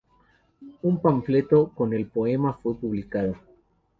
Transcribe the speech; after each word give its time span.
Un 0.81 0.97
panfleto 0.99 1.69
con 1.75 1.93
el 1.93 2.07
poema 2.07 2.53
fue 2.53 2.73
publicado. 2.73 3.35